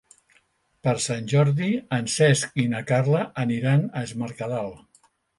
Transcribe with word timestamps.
Per 0.85 0.93
Sant 1.01 1.27
Jordi 1.33 1.67
en 1.97 2.07
Cesc 2.13 2.57
i 2.63 2.65
na 2.71 2.81
Carla 2.91 3.21
aniran 3.43 3.83
a 3.99 4.03
Es 4.07 4.15
Mercadal. 4.23 4.73